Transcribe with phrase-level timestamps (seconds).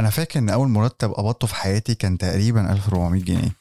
[0.00, 3.56] أنا فاكر إن أول مرتب قبضته في حياتي كان تقريبا 1400 جنيه.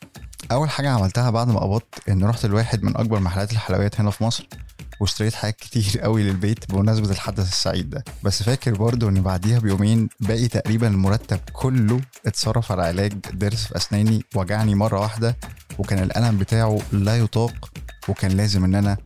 [0.51, 4.23] أول حاجة عملتها بعد ما قبضت إن رحت لواحد من أكبر محلات الحلويات هنا في
[4.23, 4.47] مصر
[4.99, 8.03] واشتريت حاجات كتير قوي للبيت بمناسبة الحدث السعيد ده.
[8.23, 13.75] بس فاكر برضو إن بعديها بيومين باقي تقريبا المرتب كله اتصرف على علاج ضرس في
[13.75, 15.37] أسناني وجعني مرة واحدة
[15.79, 17.69] وكان الألم بتاعه لا يطاق
[18.07, 18.97] وكان لازم إن أنا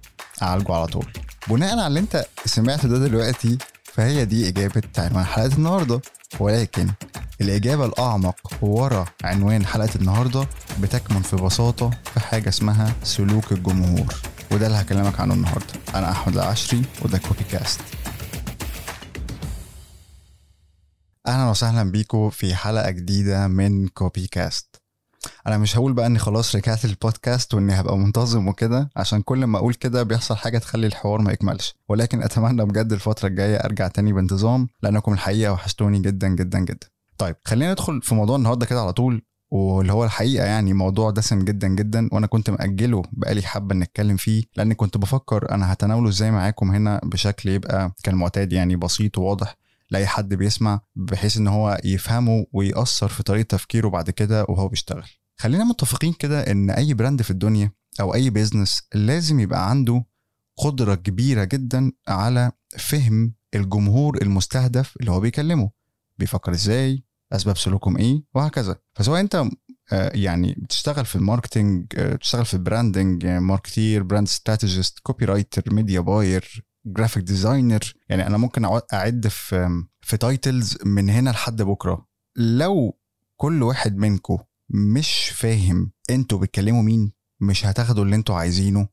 [0.41, 1.05] أعالجه على طول.
[1.49, 6.01] بناء على اللي أنت سمعته ده دلوقتي فهي دي إجابة عنوان حلقة النهارده.
[6.39, 6.89] ولكن
[7.41, 10.47] الإجابة الأعمق ورا عنوان حلقة النهاردة
[10.81, 14.13] بتكمن في بساطة في حاجة اسمها سلوك الجمهور
[14.51, 15.73] وده اللي هكلمك عنه النهاردة.
[15.95, 17.79] أنا أحمد العشري وده كوبي كاست.
[21.27, 24.72] أهلا وسهلا بيكم في حلقة جديدة من كوبي كاست.
[25.47, 29.57] أنا مش هقول بقى اني خلاص رجعت للبودكاست واني هبقى منتظم وكده عشان كل ما
[29.57, 31.75] أقول كده بيحصل حاجة تخلي الحوار ما يكملش.
[31.89, 36.87] ولكن اتمنى بجد الفترة الجاية ارجع تاني بانتظام لانكم الحقيقة وحشتوني جدا جدا جدا.
[37.17, 41.39] طيب خلينا ندخل في موضوع النهارده كده على طول واللي هو الحقيقة يعني موضوع دسم
[41.39, 46.31] جدا جدا وأنا كنت مأجله بقالي حبة نتكلم فيه لاني كنت بفكر أنا هتناوله إزاي
[46.31, 49.55] معاكم هنا بشكل يبقى كالمعتاد يعني بسيط وواضح.
[49.93, 55.09] لاي حد بيسمع بحيث إن هو يفهمه ويأثر في طريقة تفكيره بعد كده وهو بيشتغل.
[55.39, 60.05] خلينا متفقين كده إن أي brand في الدنيا أو أي business لازم يبقى عنده
[60.57, 65.71] قدرة كبيرة جدا على فهم الجمهور المستهدف اللي هو بيكلمه.
[66.19, 68.75] بيفكر إزاي أسباب سلوكهم إيه وهكذا.
[68.95, 69.43] فسواء أنت
[70.13, 76.65] يعني بتشتغل في ال marketing بتشتغل في ال branding marketer brand strategist copywriter media buyer
[76.85, 82.07] graphic designer يعني أنا ممكن أعد في في titles من هنا لحد بكرة.
[82.35, 82.97] لو
[83.37, 84.37] كل واحد منكم
[84.69, 88.87] مش فاهم أنتوا بتكلموا مين مش هتاخدوا اللي أنتوا عايزينه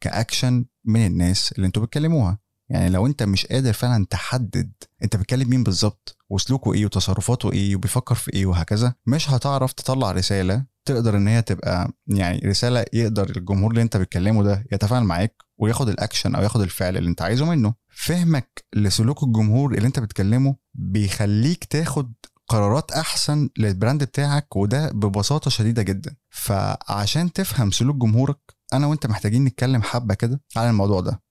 [0.00, 2.38] كأكشن من الناس اللي أنتوا بتكلموها.
[2.68, 7.76] يعني لو أنت مش قادر فعلا تحدد أنت بتكلم مين بالظبط وسلوكه إيه وتصرفاته إيه
[7.76, 13.32] وبيفكر في إيه وهكذا مش هتعرف تطلع رسالة تقدر إن هي تبقى يعني رسالة يقدر
[13.36, 17.44] الجمهور اللي أنت بتكلمه ده يتفاعل معاك وياخد الأكشن أو ياخد الفعل اللي أنت عايزه
[17.44, 17.74] منه.
[17.88, 22.12] فهمك لسلوك الجمهور اللي أنت بتكلمه بيخليك تاخد
[22.48, 26.16] قرارات أحسن لل brand بتاعك وده ببساطة شديدة جدا.
[26.30, 28.38] فعشان تفهم سلوك جمهورك
[28.72, 31.22] أنا وأنت محتاجين نتكلم حبة كده على الموضوع ده.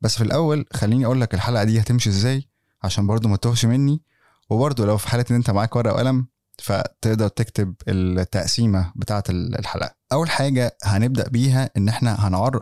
[0.00, 2.48] بس في الأول خليني أقول لك الحلقة دي هتمشي إزاي
[2.82, 4.02] عشان برضو ما تتوهش مني.
[4.50, 6.26] وبرضو لو في حالة إن أنت معاك ورقة وقلم
[6.60, 9.94] فتقدر تكتب التقسيمة بتاعة الحلقة.
[10.12, 12.60] أول حاجة هنبدأ بيها إن إحنا هنعر...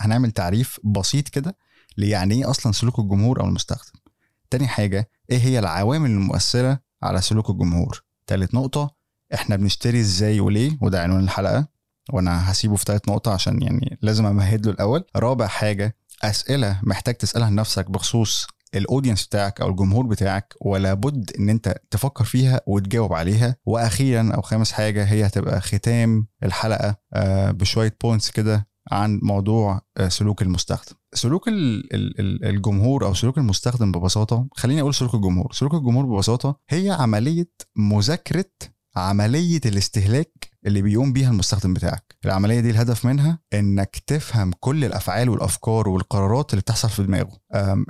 [0.00, 0.30] هنعمل...
[0.30, 1.56] تعريف بسيط كده
[1.98, 3.98] ليعني إيه أصلا سلوك الجمهور أو المستخدم.
[4.50, 8.94] تاني حاجة إيه هي العوامل المؤثرة على سلوك الجمهور؟ تالت نقطة
[9.34, 11.68] إحنا بنشتري إزاي وليه؟ وده عنوان الحلقة.
[12.12, 15.04] وأنا هسيبه في تالت نقطة عشان يعني لازم أمهد له الأول.
[15.16, 18.46] رابع حاجة أسئلة محتاج تسألها لنفسك بخصوص
[18.76, 23.56] ال audience بتاعك أو الجمهور بتاعك ولا بد إن أنت تفكر فيها وتجاوب عليها.
[23.66, 26.96] وأخيرا أو خامس حاجة هي هتبقى ختام الحلقة
[27.50, 30.96] بشوية points كده عن موضوع سلوك المستخدم.
[31.14, 31.48] سلوك
[32.44, 35.52] الجمهور أو سلوك المستخدم ببساطة خليني أقول سلوك الجمهور.
[35.52, 38.44] سلوك الجمهور ببساطة هي عملية مذاكرة
[38.96, 42.16] عملية الاستهلاك اللي بيقوم بيها المستخدم بتاعك.
[42.24, 47.38] العملية دي الهدف منها إنك تفهم كل الأفعال والأفكار والقرارات اللي بتحصل في دماغه.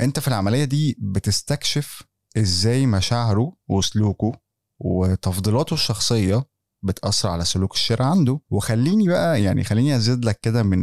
[0.01, 2.03] أنت في العملية دي بتستكشف
[2.37, 4.33] إزاي مشاعره وسلوكه
[4.81, 6.45] وتفضيلاته الشخصية
[6.85, 8.41] بتأثر على سلوك الشراء عنده.
[8.51, 10.83] وخليني بقى يعني خليني أزيد لك كده من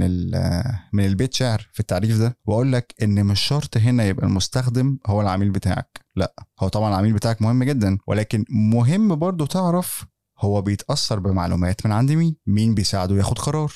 [0.93, 5.21] من البيت شعر في التعريف ده وأقول لك إن مش شرط هنا يبقى المستخدم هو
[5.21, 5.99] العميل بتاعك.
[6.15, 10.05] لأ هو طبعا العميل بتاعك مهم جدا ولكن مهم برضو تعرف
[10.43, 13.73] هو بيتأثر بمعلومات من عند مين؟ مين بيساعده ياخد قرار؟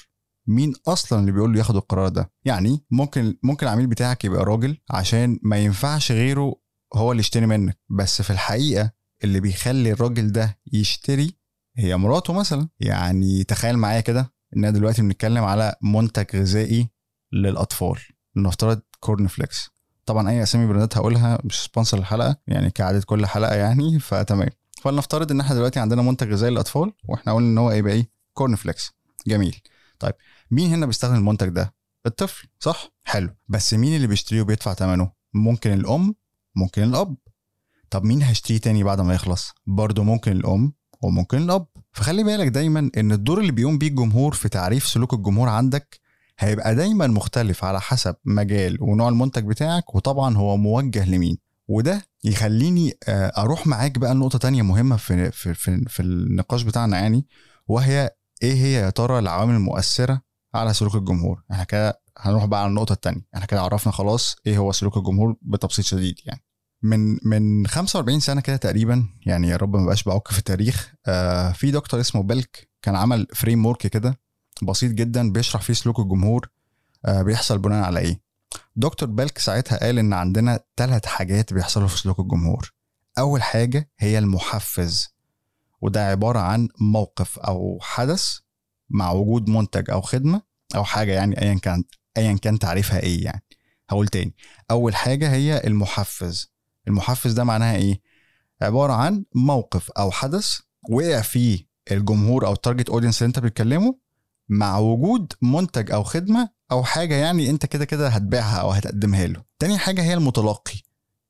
[0.48, 4.78] مين أصلا اللي بيقول له ياخد القرار ده؟ يعني ممكن ممكن العميل بتاعك يبقى راجل
[4.90, 6.56] عشان ما ينفعش غيره
[6.96, 7.80] هو اللي يشتري منك.
[7.90, 8.92] بس في الحقيقة
[9.24, 11.34] اللي بيخلي الراجل ده يشتري
[11.78, 12.70] هي مراته مثلا.
[12.80, 16.90] يعني تخيل معايا كده ان دلوقتي بنتكلم على منتج غذائي
[17.34, 17.96] للأطفال.
[18.38, 19.70] نفترض corn flakes
[20.06, 24.50] طبعا أي أسامي brandات هقولها مش sponsor الحلقة يعني كعادة كل حلقة يعني فتمام.
[24.82, 28.56] فلنفترض إن إحنا دلوقتي عندنا منتج غذائي للأطفال وإحنا قلنا إن هو يبقى إيه؟ corn
[28.56, 28.92] flakes
[29.28, 29.62] جميل.
[30.00, 30.14] طيب
[30.52, 31.74] مين هنا بيستخدم المنتج ده؟
[32.06, 33.30] الطفل صح؟ حلو.
[33.48, 36.16] بس مين اللي بيشتريه وبيدفع ثمنه ممكن الأم
[36.56, 37.16] ممكن الأب.
[37.90, 41.68] طب مين هيشتريه تاني بعد ما يخلص؟ برضه ممكن الأم وممكن الأب.
[41.92, 46.00] فخلي بالك دايما إن الدور اللي بيقوم بيه الجمهور في تعريف سلوك الجمهور عندك
[46.40, 51.38] هيبقى دايما مختلف على حسب مجال ونوع المنتج بتاعك وطبعا هو موجه لمين.
[51.68, 57.26] وده يخليني أروح معاك بقى لنقطة تانية مهمة في في في, في النقاش بتاعنا يعني
[57.68, 58.10] وهي
[58.44, 60.22] إيه هي يا ترى العوامل المؤثرة
[60.54, 63.22] على سلوك الجمهور؟ إحنا كده هنروح بقى على النقطة التانية.
[63.36, 66.44] إحنا كده عرفنا خلاص إيه هو سلوك الجمهور بتبسيط شديد يعني.
[66.84, 71.52] من من 45 سنة كده تقريبا يعني يا رب ما بقاش بعك في التاريخ آه
[71.52, 74.20] في دكتور اسمه بلك كان عمل فريم ورك كده
[74.64, 76.50] بسيط جدا بيشرح فيه سلوك الجمهور
[77.06, 78.20] آه بيحصل بناء على إيه؟
[78.76, 82.74] دكتور بلك ساعتها قال إن عندنا ثلاث حاجات بيحصلوا في سلوك الجمهور.
[83.18, 85.08] أول حاجة هي المحفز
[85.82, 88.38] وده عبارة عن موقف أو حدث
[88.90, 90.42] مع وجود منتج أو خدمة
[90.76, 91.84] أو حاجة يعني ايا كان
[92.18, 93.44] ايا كان تعريفها إيه يعني.
[93.90, 94.36] هقول تاني.
[94.72, 96.52] أول حاجة هي المحفز.
[96.88, 98.02] المحفز ده معناها إيه؟
[98.62, 100.60] عبارة عن موقف أو حدث
[100.90, 103.98] وقع فيه الجمهور أو ال target audience اللي أنت بتكلمه
[104.50, 109.44] مع وجود منتج أو خدمة أو حاجة يعني أنت كده كده هتبيعها أو هتقدمها له.
[109.60, 110.82] تاني حاجة هي المتلقي.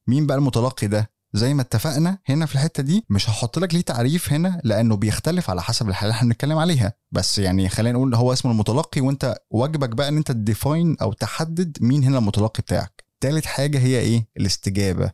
[0.08, 3.82] مين بقى المتلقي ده؟ زي ما اتفقنا هنا في الحتة دي مش هحط لك ليه
[3.82, 6.94] تعريف هنا لأنه بيختلف على حسب الحاله اللي إحنا بنتكلم عليها.
[7.12, 11.14] بس يعني خلينا نقول هو اسمه المتلقي وأنت واجبك بقى إن أنت ت define أو
[11.14, 13.04] تحدد مين هنا المتلقي بتاعك.
[13.22, 15.12] تالت حاجة هي إيه؟ الاستجابة.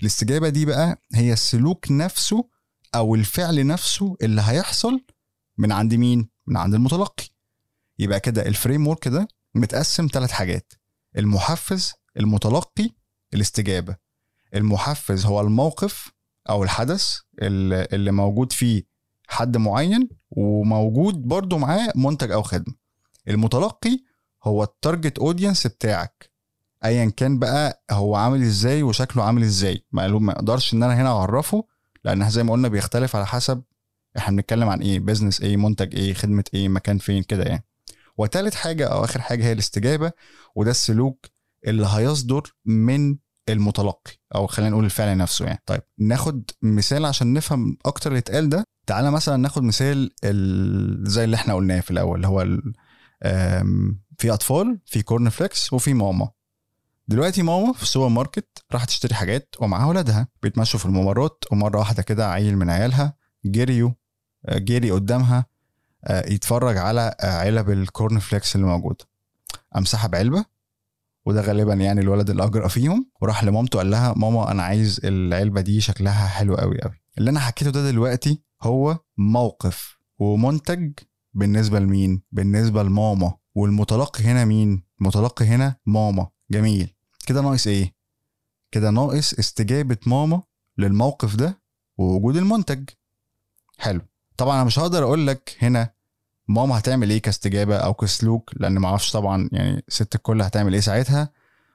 [0.00, 2.48] الاستجابة دي بقى هي السلوك نفسه
[2.94, 5.00] أو الفعل نفسه اللي هيحصل
[5.58, 7.24] من عند مين؟ من عند المتلقي.
[7.98, 10.72] يبقى كده ال framework ده متقسم ثلاث حاجات.
[11.18, 12.90] المحفز المتلقي
[13.34, 13.96] الاستجابة.
[14.54, 16.12] المحفز هو الموقف
[16.50, 18.82] أو الحدث اللي موجود فيه
[19.28, 22.74] حد معين وموجود برضو معاه منتج أو خدمة.
[23.28, 23.98] المتلقي
[24.44, 26.30] هو ال target audience بتاعك.
[26.84, 29.84] ايا كان بقى هو عامل إزاي وشكله عامل إزاي.
[29.92, 31.64] ما أقدرش إن أنا هنا أعرفه
[32.04, 33.62] لأن زي ما قلنا بيختلف على حسب
[34.18, 37.64] إحنا بنتكلم عن إيه بيزنس إيه منتج إيه خدمة إيه مكان فين كده يعني.
[38.16, 40.12] وتالت حاجة أو آخر حاجة هي الاستجابة
[40.54, 41.26] وده السلوك
[41.66, 43.16] اللي هيصدر من
[43.48, 45.62] المتلقي أو خلينا نقول الفعل نفسه يعني.
[45.66, 48.64] طيب ناخد مثال عشان نفهم أكتر اللي اتقال ده.
[48.86, 52.46] تعالى مثلا ناخد مثال ال- زي اللي إحنا قلناه في الأول اللي هو
[54.18, 56.30] في أطفال في corn flakes وفي ماما.
[57.08, 60.28] دلوقتي ماما في السوبر ماركت راحت تشتري حاجات ومعاها ولادها.
[60.42, 63.90] بيتمشوا في الممرات ومرة واحدة كده عيل من عيالها جريوا
[64.46, 65.46] آه، جري قدامها
[66.10, 69.04] يتفرج على آه، علب ال corn flakes اللي موجوده
[69.74, 70.44] قام سحب علبه
[71.26, 75.80] وده غالبا يعني الولد الاجرأ فيهم وراح لمامته قال لها ماما أنا عايز العلبة دي
[75.80, 80.92] شكلها حلو قوي قوي اللي أنا حكيته ده دلوقتي هو موقف ومنتج
[81.34, 83.34] بالنسبة لمين؟ بالنسبة لماما.
[83.54, 86.28] والمتلقي هنا مين؟ المتلقي هنا ماما.
[86.50, 86.94] جميل.
[87.26, 87.94] كده ناقص إيه؟
[88.70, 90.42] كده ناقص استجابة ماما
[90.78, 91.62] للموقف ده
[91.98, 92.90] ووجود المنتج.
[93.78, 94.00] حلو.
[94.36, 95.90] طبعا أنا مش هقدر أقول لك هنا
[96.48, 100.80] ماما هتعمل إيه كاستجابة أو كسلوك لأن ما أعرفش طبعا يعني ست الكل هتعمل إيه
[100.80, 101.28] ساعتها.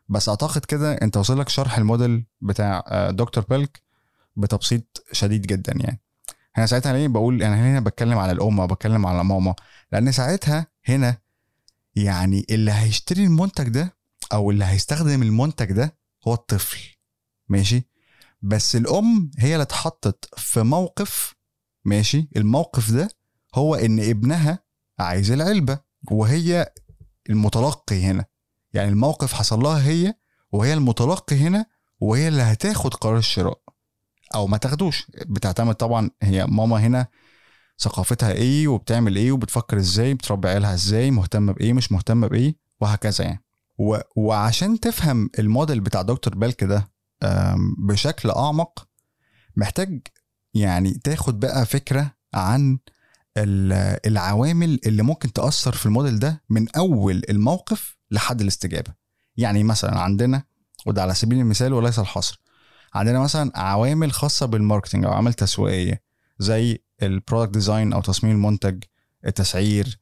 [0.09, 3.81] بس أعتقد كده أنت وصل لك شرح الموديل بتاع آه، دكتور بيلك
[4.35, 6.01] بتبسيط شديد جدا يعني.
[6.55, 9.55] هنا ساعتها ليه بقول أنا هنا بتكلم على الأم بتكلم على ماما
[9.91, 11.17] لأن ساعتها هنا
[11.95, 13.95] يعني اللي هيشتري المنتج ده
[14.33, 15.95] أو اللي هيستخدم المنتج ده
[16.27, 16.79] هو الطفل.
[17.49, 17.83] ماشي؟
[18.41, 21.35] بس الأم هي اللي اتحطت في موقف
[21.85, 23.09] ماشي؟ الموقف ده
[23.55, 24.59] هو إن ابنها
[24.99, 25.79] عايز العلبة
[26.11, 26.73] وهي
[27.29, 28.25] المتلقي هنا.
[28.73, 30.13] يعني الموقف حصل لها هي
[30.51, 31.65] وهي المتلقي هنا
[31.99, 33.61] وهي اللي هتاخد قرار الشراء.
[34.35, 35.07] أو ما تاخدوش.
[35.25, 37.07] بتعتمد طبعا هي ماما هنا
[37.79, 43.25] ثقافتها إيه وبتعمل إيه وبتفكر إزاي بتربي عيالها إزاي مهتمة بإيه مش مهتمة بإيه وهكذا
[43.25, 43.43] يعني.
[43.77, 43.97] و...
[44.15, 46.91] وعشان تفهم الموديل بتاع دكتور بالك ده
[47.77, 48.87] بشكل أعمق
[49.55, 50.01] محتاج
[50.53, 52.79] يعني تاخد بقى فكرة عن
[53.37, 58.93] ال- العوامل اللي ممكن تأثر في الموديل ده من أول الموقف لحد الاستجابة.
[59.37, 60.43] يعني مثلا عندنا
[60.85, 62.41] وده على سبيل المثال وليس الحصر.
[62.93, 66.01] عندنا مثلا عوامل خاصة بال marketing أو عوامل تسويقية
[66.39, 68.83] زي ال product design أو تصميم المنتج
[69.25, 69.99] التسعير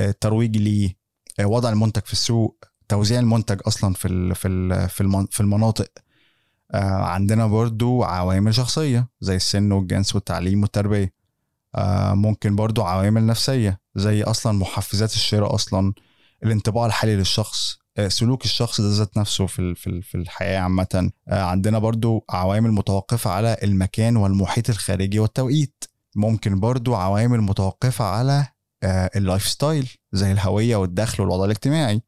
[0.00, 0.96] الترويج ليه
[1.40, 5.88] وضع المنتج في السوق توزيع المنتج أصلا في في في, المن في المناطق.
[6.78, 11.12] عندنا برضو عوامل شخصية زي السن والجنس والتعليم والتربية.
[11.74, 15.92] آه، ممكن برضو عوامل نفسية زي أصلا محفزات الشراء أصلا
[16.44, 21.10] الانطباع الحالي للشخص آه، سلوك الشخص ده ذات نفسه في في ال- في الحياة عامة.
[21.28, 25.84] آه، عندنا برضو عوامل متوقفة على المكان والمحيط الخارجي والتوقيت.
[26.16, 28.46] ممكن برضو عوامل متوقفة على
[28.82, 32.02] آه، ال lifestyle زي الهوية والدخل والوضع الاجتماعي.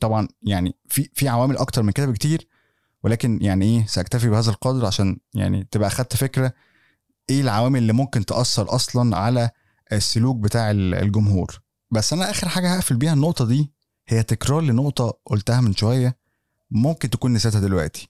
[0.00, 2.48] طبعا يعني في في عوامل أكتر من كده بكتير.
[3.02, 6.52] ولكن يعني إيه سأكتفي بهذا القدر عشان يعني تبقى أخدت فكرة
[7.30, 9.50] إيه العوامل اللي ممكن تأثر أصلا على
[9.92, 11.60] السلوك بتاع ال- الجمهور.
[11.90, 13.72] بس أنا آخر حاجة هقفل بيها النقطة دي
[14.08, 16.16] هي تكرار لنقطة قلتها من شوية
[16.70, 18.08] ممكن تكون نسيتها دلوقتي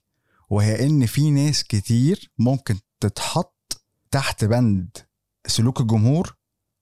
[0.49, 3.81] وهي إن في ناس كتير ممكن تتحط
[4.11, 4.97] تحت بند
[5.47, 6.35] سلوك الجمهور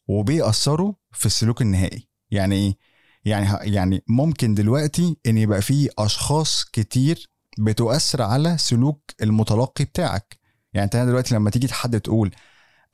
[0.08, 2.08] وبيأثروا في السلوك النهائي.
[2.32, 2.78] يعني إيه؟
[3.26, 10.40] يعني يعني ممكن دلوقتي إن يبقى في أشخاص كتير بتؤثر على سلوك المتلقي بتاعك.
[10.74, 12.32] يعني انت دلوقتي لما تيجي تحدد تقول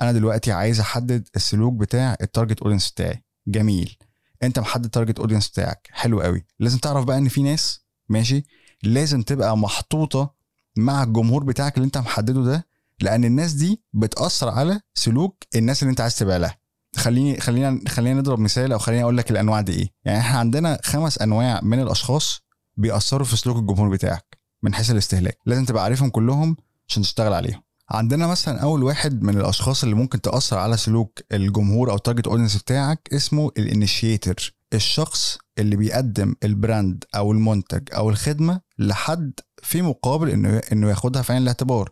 [0.01, 3.23] أنا دلوقتي عايز أحدد السلوك بتاع ال target audience بتاعي.
[3.47, 3.97] جميل.
[4.43, 5.87] أنت محدد target audience بتاعك.
[5.91, 6.45] حلو قوي.
[6.59, 8.43] لازم تعرف بقى إن في ناس ماشي
[8.83, 10.33] لازم تبقى محطوطة
[10.77, 12.67] مع الجمهور بتاعك اللي أنت محدده ده
[13.01, 16.57] لأن الناس دي بتأثر على سلوك الناس اللي أنت عايز تبيع لها.
[16.95, 19.93] خليني خلينا خلينا نضرب مثال أو خليني أقول لك الأنواع دي إيه.
[20.05, 22.41] يعني إحنا عندنا خمس أنواع من الأشخاص
[22.77, 24.37] بيأثروا في سلوك الجمهور بتاعك.
[24.65, 25.37] من حيث الاستهلاك.
[25.45, 26.57] لازم تبقى عارفهم كلهم
[26.87, 27.61] عشان تشتغل عليهم.
[27.89, 32.27] عندنا مثلا أول واحد من الأشخاص اللي ممكن تأثر على سلوك الجمهور أو ال target
[32.27, 34.35] audience بتاعك اسمه ال initiator
[34.73, 39.31] الشخص اللي بيقدم ال brand أو المنتج أو الخدمة لحد
[39.63, 41.91] في مقابل إنه إنه ياخدها في عين الاعتبار.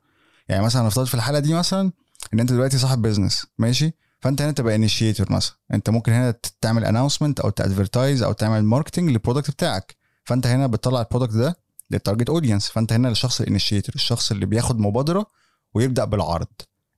[0.49, 1.91] يعني مثلا نفترض في الحالة دي مثلا
[2.33, 5.55] إن أنت دلوقتي صاحب business ماشي؟ فأنت هنا تبقى initiator مثلا.
[5.73, 9.95] أنت ممكن هنا تعمل announcement أو ت advertise أو تعمل marketing لل product بتاعك.
[10.25, 11.62] فأنت هنا بتطلع ال product ده
[11.93, 15.25] لل target audience فأنت هنا الشخص ال initiator الشخص اللي بياخد مبادرة
[15.73, 16.47] ويبدأ بالعرض.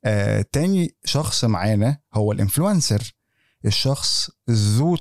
[0.05, 3.15] آه تاني شخص معانا هو ال influencer
[3.65, 4.97] الشخص ذو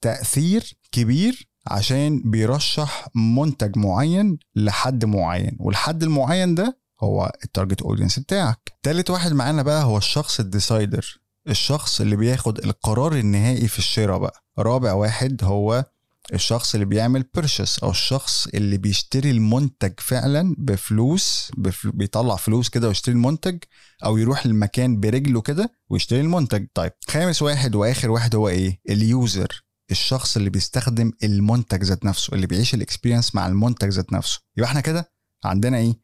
[0.00, 5.56] تأثير كبير عشان بيرشح منتج معين لحد معين.
[5.60, 8.72] والحد المعين ده هو ال target audience بتاعك.
[8.82, 14.18] تالت واحد معانا بقى هو الشخص ال decider الشخص اللي بياخد القرار النهائي في الشراء
[14.18, 14.44] بقى.
[14.58, 15.84] رابع واحد هو
[16.32, 21.92] الشخص اللي بيعمل purchase أو الشخص اللي بيشتري المنتج فعلا بفلوس بفل...
[21.92, 23.58] بيطلع فلوس كده ويشتري المنتج
[24.04, 26.66] أو يروح المكان برجله كده ويشتري المنتج.
[26.74, 32.34] طيب خامس واحد وآخر واحد هو إيه؟ ال user الشخص اللي بيستخدم المنتج ذات نفسه
[32.34, 34.40] اللي بيعيش ال experience مع المنتج ذات نفسه.
[34.56, 35.12] يبقى إحنا كده
[35.44, 35.94] عندنا إيه؟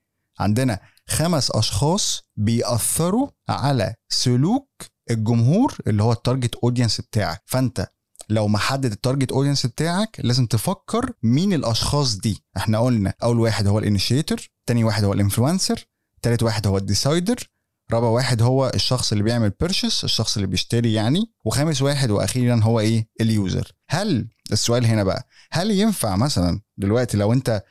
[0.41, 4.71] عندنا خمس أشخاص بيأثروا على سلوك
[5.11, 7.43] الجمهور اللي هو ال target audience بتاعك.
[7.47, 7.87] فأنت
[8.31, 12.45] لو محدد ال target audience بتاعك لازم تفكر مين الأشخاص دي.
[12.57, 15.87] إحنا قلنا أول واحد هو ال initiator تاني واحد هو ال influencer
[16.23, 17.51] تالت واحد هو ال decider
[17.93, 22.81] رابع واحد هو الشخص اللي بيعمل purchase الشخص اللي بيشتري يعني وخامس واحد وأخيرا هو
[22.81, 27.63] إيه؟ ال user هل السؤال هنا بقى هل ينفع مثلا دلوقتي لو أنت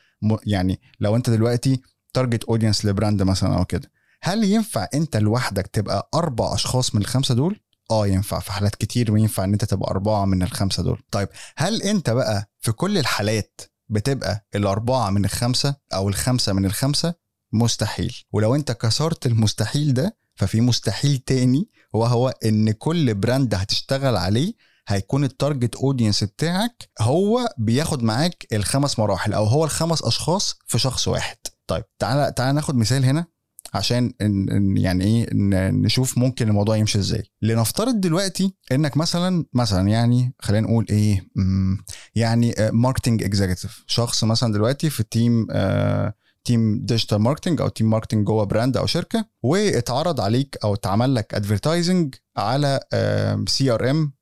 [0.46, 1.80] يعني لو أنت دلوقتي
[2.14, 3.90] target audience ل brand مثلا أو كده
[4.22, 9.12] هل ينفع أنت لوحدك تبقى أربع أشخاص من الخمسة دول؟ آه ينفع في حالات كتير
[9.12, 11.02] وينفع إن أنت تبقى أربعة من الخمسة دول.
[11.10, 17.14] طيب هل أنت بقى في كل الحالات بتبقى الأربعة من الخمسة أو الخمسة من الخمسة؟
[17.52, 18.16] مستحيل.
[18.32, 24.54] ولو أنت كسرت المستحيل ده ففي مستحيل تاني وهو إن كل brand هتشتغل عليه
[24.88, 30.78] هيكون ال target audience بتاعك هو بياخد معاك الخمس مراحل أو هو الخمس أشخاص في
[30.78, 31.36] شخص واحد.
[31.66, 33.26] طيب تعالى تعالى ناخد مثال هنا.
[33.74, 34.12] عشان
[34.76, 35.26] يعني إيه
[35.70, 37.22] نشوف ممكن الموضوع يمشي إزاي.
[37.42, 41.26] لنفترض دلوقتي إنك مثلا مثلا يعني خلينا نقول إيه
[42.14, 45.46] يعني marketing executive شخص مثلا دلوقتي في team
[46.44, 51.34] team digital marketing أو team marketing جوه brand أو شركة واتعرض عليك أو اتعمل لك
[51.34, 52.80] advertising على
[53.48, 54.12] CRM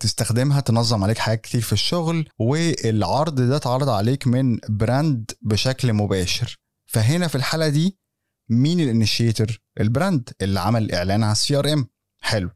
[0.00, 6.58] تستخدمها تنظم عليك حاجات كتير في الشغل والعرض ده اتعرض عليك من brand بشكل مباشر.
[6.86, 7.98] فهنا في الحالة دي
[8.48, 11.88] مين ال initiator؟ ال brand اللي عمل الاعلان على ال CRM
[12.20, 12.50] حلو.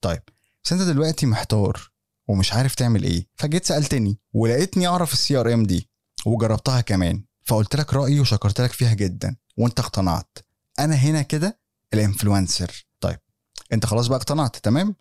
[0.00, 0.22] طيب
[0.64, 1.90] بس أنت دلوقتي محتار
[2.28, 3.26] ومش عارف تعمل إيه.
[3.34, 5.90] فجيت سألتني ولقيتني أعرف ال CRM دي
[6.26, 7.24] وجربتها كمان.
[7.44, 10.38] فقلت لك رأيي وشكرت لك فيها جدا وأنت اقتنعت.
[10.78, 11.58] أنا هنا كده
[11.94, 12.86] ال influencer.
[13.00, 13.18] طيب
[13.72, 14.94] أنت خلاص بقى اقتنعت تمام؟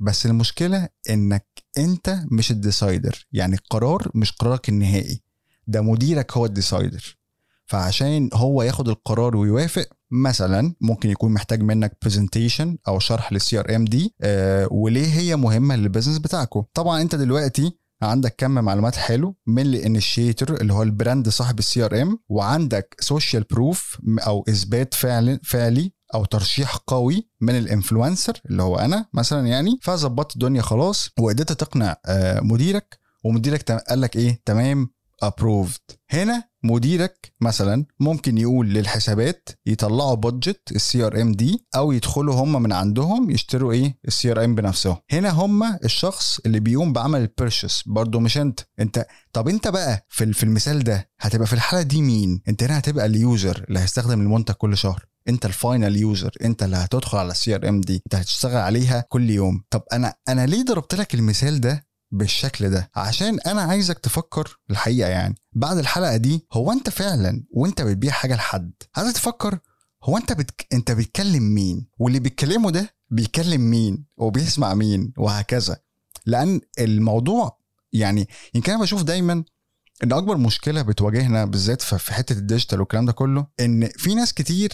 [0.00, 1.46] بس المشكلة إنك
[1.78, 3.26] أنت مش ال decider.
[3.32, 5.22] يعني القرار مش قرارك النهائي.
[5.66, 7.17] ده مديرك هو ال decider.
[7.68, 13.84] فعشان هو ياخد القرار ويوافق مثلا ممكن يكون محتاج منك presentation أو شرح لل CRM
[13.84, 14.14] دي
[14.70, 19.71] وليه هي مهمة لل business بتاعكم طبعا أنت دلوقتي عندك كم معلومات حلو من ال
[19.71, 26.24] initiator اللي هو البراند صاحب ال CRM وعندك social proof أو إثبات فعل فعلي أو
[26.24, 29.78] ترشيح قوي من ال influencer اللي هو أنا مثلا يعني.
[29.82, 34.90] فظبطت الدنيا خلاص وقدرت تقنع آه مديرك ومديرك قال لك إيه؟ تمام
[35.22, 42.62] approved هنا مديرك مثلا ممكن يقول للحسابات يطلعوا budget ال CRM دي أو يدخلوا هم
[42.62, 44.96] من عندهم يشتروا إيه؟ ال CRM بنفسهم.
[45.10, 48.60] هنا هم الشخص اللي بيقوم بعمل ال purchase برضه مش أنت.
[48.80, 52.78] أنت طب أنت بقى في في المثال ده هتبقى في الحالة دي مين؟ أنت هنا
[52.78, 55.04] هتبقى ال user اللي هيستخدم المنتج كل شهر.
[55.28, 59.30] أنت ال final user أنت اللي هتدخل على ال CRM دي أنت هتشتغل عليها كل
[59.30, 59.62] يوم.
[59.70, 62.90] طب أنا أنا ليه ضربت لك المثال ده بالشكل ده.
[62.96, 65.34] عشان أنا عايزك تفكر الحقيقة يعني.
[65.52, 69.58] بعد الحلقة دي هو أنت فعلا وأنت بتبيع حاجة لحد عايزك تفكر
[70.04, 70.66] هو أنت بتك...
[70.72, 75.76] أنت بتكلم مين؟ واللي بيتكلمه ده بيكلم مين؟ وبيسمع مين؟ وهكذا.
[76.26, 77.58] لأن الموضوع
[77.92, 79.44] يعني يمكن أنا بشوف دايما
[80.04, 84.32] إن أكبر مشكلة بتواجهنا بالذات في حتة ال digital والكلام ده كله إن في ناس
[84.32, 84.72] كتير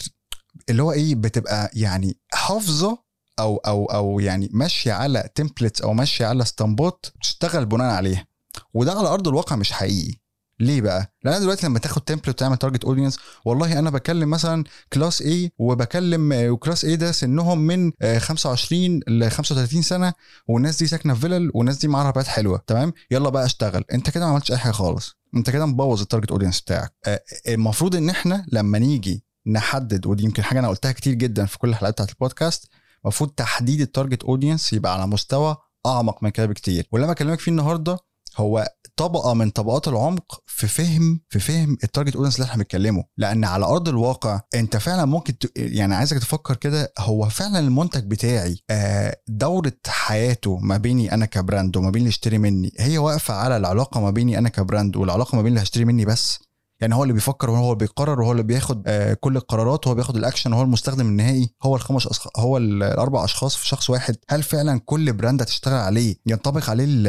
[0.71, 3.04] اللي هو إيه بتبقى يعني حافظة
[3.39, 8.27] أو أو أو يعني ماشية على templates أو ماشية على اسطمبات تشتغل بناء عليها.
[8.75, 10.15] وده على أرض الواقع مش حقيقي.
[10.61, 15.23] ليه بقى؟ لأن دلوقتي لما تاخد template وتعمل target audience والله أنا بكلم مثلا كلاس
[15.23, 20.13] A وبكلم وكلاس A ده سنهم من آه، 25 ل 35 سنة
[20.49, 22.63] والناس دي ساكنة في فيلل والناس دي معاها عربيات حلوة.
[22.67, 23.85] تمام؟ يلا بقى أشتغل.
[23.93, 25.17] أنت كده ما عملتش أي حاجة خالص.
[25.37, 26.95] أنت كده مبوظ ال target audience بتاعك.
[27.07, 31.59] آه، المفروض إن إحنا لما نيجي نحدد ودي يمكن حاجة أنا قلتها كتير جدا في
[31.59, 32.69] كل الحلقات بتاعت البودكاست
[33.05, 35.57] المفروض تحديد ال target audience يبقى على مستوى
[35.87, 36.89] أعمق من كده بكتير.
[36.93, 37.99] واللي أنا بكلمك فيه النهارده
[38.37, 43.05] هو طبقة من طبقات العمق في فهم في فهم ال target audience اللي إحنا بنتكلمه.
[43.17, 45.53] لأن على أرض الواقع أنت فعلا ممكن ت...
[45.57, 51.35] يعني عايزك تفكر كده هو فعلا المنتج بتاعي آه، دورة حياته ما بيني أنا ك
[51.35, 54.97] brand وما بين اللي يشتري مني هي واقفة على العلاقة ما بيني أنا ك brand
[54.97, 56.39] والعلاقة ما بين اللي هيشتري مني بس؟
[56.81, 60.17] يعني هو اللي بيفكر وهو اللي بيقرر وهو اللي بياخد آه، كل القرارات وهو بياخد
[60.17, 64.17] الأكشن وهو المستخدم النهائي هو الخمس أشخاص هو ال- الأربع أشخاص في شخص واحد.
[64.31, 67.07] هل فعلا كل brand هتشتغل عليه ينطبق عليه ال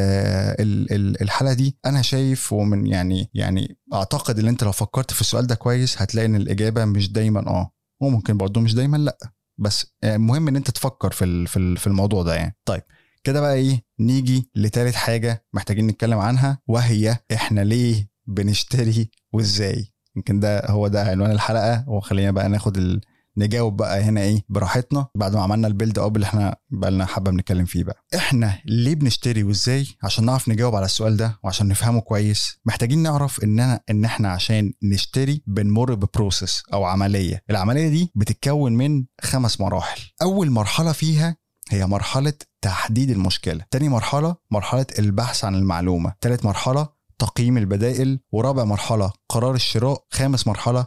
[0.59, 5.21] ال ال الحالة دي؟ أنا شايف ومن يعني يعني أعتقد إن أنت لو فكرت في
[5.21, 7.71] السؤال ده كويس هتلاقي إن الإجابة مش دايما آه.
[8.01, 9.17] وممكن برضه مش دايما لأ.
[9.57, 12.57] بس آه، مهم إن أنت تفكر في في ال- في الموضوع ده يعني.
[12.65, 12.81] طيب
[13.23, 20.39] كده بقى إيه نيجي لتالت حاجة محتاجين نتكلم عنها وهي إحنا ليه بنشتري وإزاي؟ يمكن
[20.39, 23.01] ده هو ده عنوان الحلقة وخلينا بقى ناخد ال...
[23.37, 27.05] نجاوب بقى هنا إيه براحتنا بعد ما عملنا ال build up اللي إحنا بقى لنا
[27.05, 28.05] حبة بنتكلم فيه بقى.
[28.15, 32.59] إحنا ليه بنشتري وإزاي؟ عشان نعرف نجاوب على السؤال ده وعشان نفهمه كويس.
[32.65, 37.43] محتاجين نعرف إن أنا إن إحنا عشان نشتري بنمر ب process أو عملية.
[37.49, 40.01] العملية دي بتتكون من خمس مراحل.
[40.21, 41.37] أول مرحلة فيها
[41.69, 43.65] هي مرحلة تحديد المشكلة.
[43.71, 46.13] تاني مرحلة مرحلة البحث عن المعلومة.
[46.21, 46.87] تالت مرحلة
[47.19, 50.85] تقييم البدائل ورابع مرحلة قرار الشراء خامس مرحلة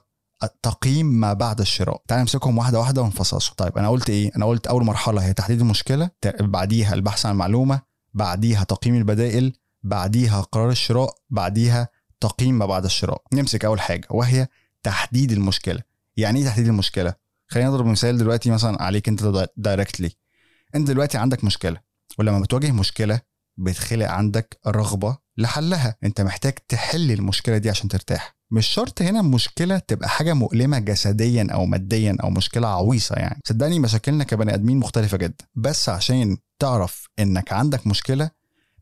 [0.62, 2.02] تقييم ما بعد الشراء.
[2.08, 3.54] تعال نمسكهم واحدة واحدة ونفصصهم.
[3.56, 7.80] طيب أنا قلت إيه؟ أنا قلت أول مرحلة هي تحديد المشكلة بعديها البحث عن المعلومة
[8.14, 11.88] بعديها تقييم البدائل بعديها قرار الشراء بعديها
[12.20, 13.22] تقييم ما بعد الشراء.
[13.32, 14.48] نمسك أول حاجة وهي
[14.82, 15.82] تحديد المشكلة.
[16.16, 17.14] يعني إيه تحديد المشكلة؟
[17.48, 20.10] خلينا نضرب مثال دلوقتي مثلا عليك أنت دايركتلي
[20.74, 21.80] أنت دلوقتي عندك مشكلة
[22.18, 23.20] ولما بتواجه مشكلة
[23.56, 25.96] بتخلق عندك رغبة لحلها.
[26.04, 28.36] انت محتاج تحل المشكلة دي عشان ترتاح.
[28.50, 33.40] مش شرط هنا المشكلة تبقى حاجة مؤلمة جسديا أو ماديا أو مشكلة عويصة يعني.
[33.48, 35.44] صدقني مشاكلنا كبني آدمين مختلفة جدا.
[35.54, 38.30] بس عشان تعرف إنك عندك مشكلة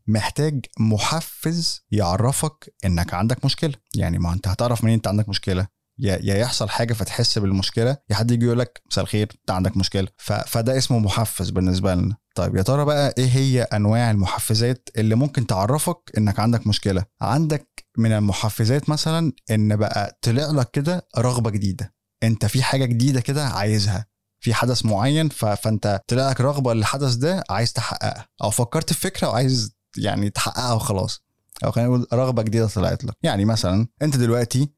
[0.07, 3.73] محتاج محفز يعرفك إنك عندك مشكلة.
[3.95, 5.67] يعني ما أنت هتعرف منين أنت عندك مشكلة؟
[5.99, 10.07] يا يحصل حاجة فتحس بالمشكلة يا حد يجي يقول لك مساء الخير انت عندك مشكلة.
[10.17, 10.33] ف...
[10.33, 12.17] فده اسمه محفز بالنسبة لنا.
[12.35, 17.85] طيب يا ترى بقى إيه هي انواع المحفزات اللي ممكن تعرفك انك عندك مشكلة؟ عندك
[17.97, 21.93] من المحفزات مثلا إن بقى طلع لك كده رغبة جديدة.
[22.23, 24.05] انت في حاجة جديدة كده عايزها.
[24.39, 25.29] في حدث معين.
[25.29, 28.27] فانت طلع لك رغبة للحدث ده عايز تحققها.
[28.43, 31.21] أو فكرت في فكرة وعايز يعني تحققها وخلاص.
[31.65, 33.13] أو خلينا نقول رغبة جديدة طلعت لك.
[33.23, 34.69] يعني مثلا أنت دلوقتي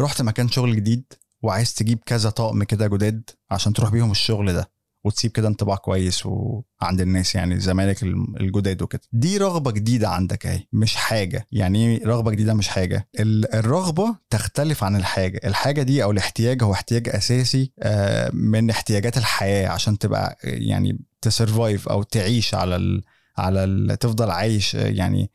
[0.00, 1.04] رحت مكان شغل جديد
[1.42, 4.70] وعايز تجيب كذا طقم كده جداد عشان تروح بيهم الشغل ده
[5.04, 8.02] وتسيب كده انطباع كويس وعند الناس يعني زمايلك
[8.40, 9.00] الجداد وكده.
[9.12, 11.46] دي رغبة جديدة عندك أهي مش حاجة.
[11.52, 15.40] يعني إيه رغبة جديدة مش حاجة؟ ال- الرغبة تختلف عن الحاجة.
[15.44, 21.88] الحاجة دي أو الاحتياج هو احتياج أساسي آه، من احتياجات الحياة عشان تبقى يعني تسرفايف
[21.88, 23.02] أو تعيش على ال
[23.38, 25.30] على ال تفضل عايش يعني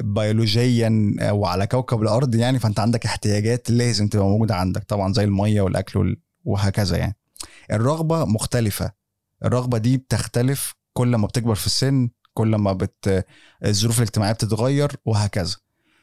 [0.00, 5.60] بيولوجيا وعلى كوكب الأرض يعني فأنت عندك احتياجات لازم تبقى موجودة عندك طبعا زي المية
[5.60, 7.16] والأكل وال- وهكذا يعني.
[7.72, 8.92] الرغبة مختلفة.
[9.44, 13.24] الرغبة دي بتختلف كل ما بتكبر في السن كل ما بت
[13.64, 15.56] الظروف الاجتماعية بتتغير وهكذا.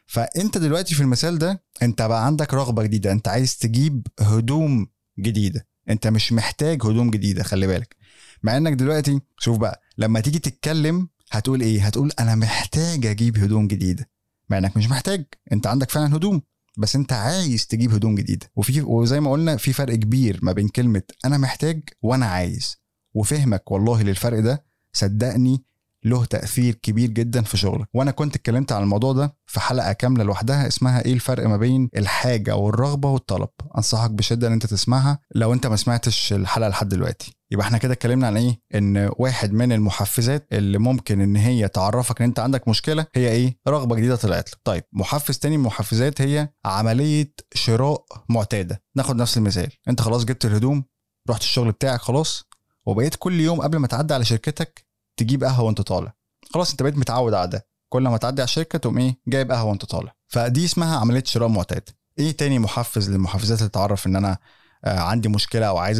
[0.08, 3.12] فأنت دلوقتي في المثال ده أنت بقى عندك رغبة جديدة.
[3.12, 4.88] أنت عايز تجيب هدوم
[5.20, 5.68] جديدة.
[5.90, 7.96] أنت مش محتاج هدوم جديدة خلي بالك.
[8.44, 13.68] مع إنك دلوقتي شوف بقى لما تيجي تتكلم هتقول إيه؟ هتقول أنا محتاج أجيب هدوم
[13.68, 14.10] جديدة.
[14.50, 15.26] مع إنك مش محتاج.
[15.52, 16.42] أنت عندك فعلا هدوم
[16.78, 18.52] بس أنت عايز تجيب هدوم جديدة.
[18.56, 22.78] وفي وزي ما قلنا في فرق كبير ما بين كلمة أنا محتاج وأنا عايز.
[23.14, 25.64] وفهمك والله للفرق ده صدقني
[26.06, 27.88] له تأثير كبير جدا في شغلك.
[27.94, 31.90] وأنا كنت اتكلمت عن الموضوع ده في حلقة كاملة لوحدها اسمها إيه الفرق ما بين
[31.98, 33.50] الحاجة والرغبة والطلب.
[33.78, 37.36] أنصحك بشدة إن أنت تسمعها لو أنت ما سمعتش الحلقة لحد دلوقتي.
[37.52, 42.22] يبقى إحنا كده اتكلمنا عن إيه؟ إن واحد من المحفزات اللي ممكن إن هي تعرفك
[42.22, 44.60] إن أنت عندك مشكلة هي إيه؟ رغبة جديدة طلعت لك.
[44.64, 48.84] طيب محفز تاني من المحفزات هي عملية شراء معتادة.
[48.96, 49.72] ناخد نفس المثال.
[49.90, 50.84] أنت خلاص جبت الهدوم
[51.30, 52.44] رحت الشغل بتاعك خلاص
[52.86, 54.85] وبقيت كل يوم قبل ما تعدي على شركتك
[55.18, 56.14] تجيب قهوة وانت طالع.
[56.54, 57.68] خلاص انت بقيت متعود على ده.
[57.90, 60.16] كل ما تعدي على الشركة تقوم إيه جايب قهوة وانت طالع.
[60.28, 61.90] فدي اسمها عملية شراء معتاد.
[62.20, 64.38] إيه تاني محفز للمحفزات اللي تعرف إن أنا
[64.86, 66.00] آه، عندي مشكلة أو عايز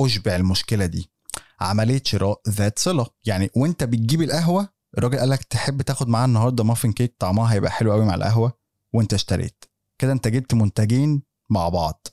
[0.00, 1.10] أشبع المشكلة دي؟
[1.60, 3.06] عملية شراء ذات صلة.
[3.24, 4.68] يعني وانت بتجيب القهوة
[4.98, 8.52] الراجل قال لك تحب تاخد معاه النهارده muffin cake طعمها هيبقى حلو قوي مع القهوة
[8.94, 9.64] وانت اشتريت.
[9.98, 12.06] كده انت جبت منتجين مع بعض.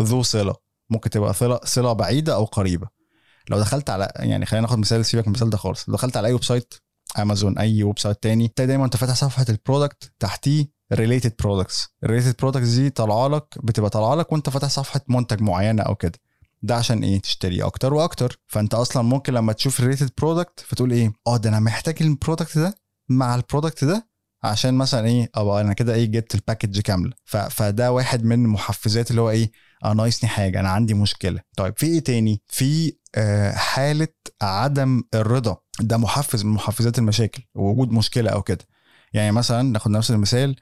[0.00, 0.54] ذو صلة.
[0.90, 2.88] ممكن تبقى صلة صلة بعيدة أو قريبة.
[3.50, 5.88] لو دخلت على يعني خلينا ناخد مثال سيبك من المثال ده خالص.
[5.88, 6.74] لو دخلت على أي website
[7.18, 12.08] امازون أي website تاني تلاقي دايما أنت فاتح صفحة ال product تحتيه related products ال
[12.08, 16.18] related products دي طالعة لك بتبقى طالعة لك وأنت فاتح صفحة منتج معينة أو كده.
[16.62, 18.38] ده عشان إيه؟ تشتري أكتر وأكتر.
[18.46, 22.07] فأنت أصلا ممكن لما تشوف ال related product فتقول إيه؟ آه ده أنا محتاج ال
[22.07, 22.74] product ده
[23.08, 24.08] مع ال product ده
[24.42, 27.12] عشان مثلا إيه؟ أبقى أنا كده إيه؟ جبت ال package كامله
[27.50, 29.52] فده واحد من المحفزات اللي هو إيه؟
[29.84, 31.40] أنا ناقصني حاجة أنا عندي مشكلة.
[31.56, 34.08] طيب في إيه تاني؟ في آه حالة
[34.42, 35.56] عدم الرضا.
[35.80, 38.66] ده محفز من محفزات المشاكل ووجود مشكلة أو كده.
[39.12, 40.56] يعني مثلا ناخد نفس المثال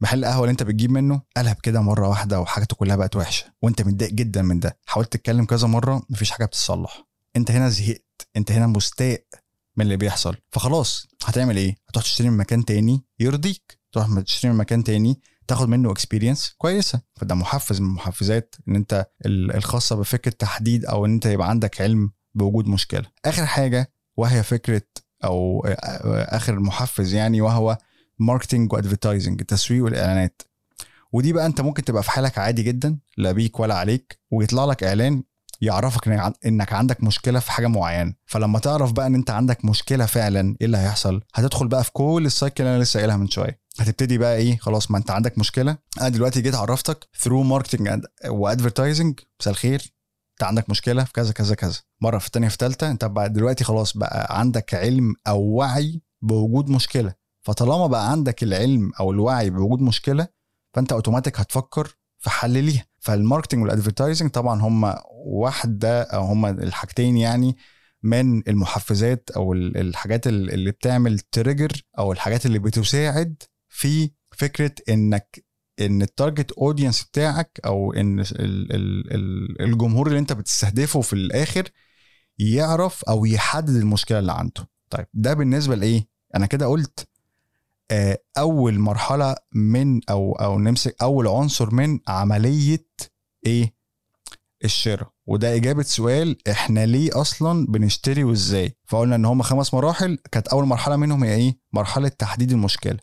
[0.00, 3.82] محل القهوة اللي أنت بتجيب منه قلب كده مرة واحدة وحاجته كلها بقت وحشة وأنت
[3.82, 4.78] متضايق جدا من ده.
[4.86, 7.04] حاولت تتكلم كذا مرة مفيش حاجة بتتصلح
[7.36, 9.24] أنت هنا زهقت أنت هنا مستاء
[9.76, 10.36] من اللي بيحصل.
[10.50, 13.78] فخلاص هتعمل إيه؟ هتروح تشتري من مكان تاني يرضيك.
[13.92, 17.00] تروح تشتري من مكان تاني تاخد منه اكسبيرينس كويسة.
[17.16, 22.10] فده محفز من المحفزات إن أنت الخاصة بفكرة تحديد أو إن أنت يبقى عندك علم
[22.34, 23.04] بوجود مشكلة.
[23.24, 24.82] آخر حاجة وهي فكرة
[25.24, 25.66] أو
[26.28, 27.78] آخر محفز يعني وهو
[28.18, 30.42] marketing و advertising التسويق والإعلانات.
[31.12, 34.84] ودي بقى أنت ممكن تبقى في حالك عادي جدا لا بيك ولا عليك ويطلع لك
[34.84, 35.22] إعلان
[35.60, 36.08] يعرفك
[36.46, 38.14] إنك عندك مشكلة في حاجة معينة.
[38.26, 42.22] فلما تعرف بقى إن أنت عندك مشكلة فعلا إيه اللي هيحصل؟ هتدخل بقى في كل
[42.26, 43.65] ال cycle اللي أنا لسه قايلها من شوية.
[43.80, 45.78] هتبتدي بقى إيه؟ خلاص ما انت عندك مشكلة.
[46.00, 49.82] أنا دلوقتي جيت عرفتك through marketing و advertising مساء الخير.
[50.32, 51.78] انت عندك مشكلة في كذا كذا كذا.
[52.00, 56.68] مرة في الثانية في الثالثه انت بقى دلوقتي خلاص بقى عندك علم أو وعي بوجود
[56.68, 57.14] مشكلة.
[57.42, 60.28] فطالما بقى عندك العلم أو الوعي بوجود مشكلة
[60.74, 62.86] فانت اوتوماتيك هتفكر في حل ليها.
[63.00, 64.94] فال marketing وال advertising طبعا هم
[65.26, 67.56] واحدة أو هم الحاجتين يعني
[68.02, 73.42] من المحفزات أو الحاجات اللي بتعمل trigger أو الحاجات اللي بتساعد
[73.76, 75.44] في فكرة إنك
[75.80, 78.24] إن ال target audience بتاعك أو إن
[79.60, 81.68] الجمهور اللي أنت بتستهدفه في الآخر
[82.38, 84.68] يعرف أو يحدد المشكلة اللي عنده.
[84.90, 87.08] طيب ده بالنسبة لإيه؟ أنا كده قلت
[87.90, 92.86] آه، أول مرحلة من أو أو نمسك أول عنصر من عملية
[93.46, 93.74] إيه؟
[94.64, 95.10] الشراء.
[95.26, 100.64] وده إجابة سؤال إحنا ليه أصلا بنشتري وإزاي؟ فقلنا إن هم خمس مراحل كانت أول
[100.66, 102.98] مرحلة منهم هي إيه؟ مرحلة تحديد المشكلة.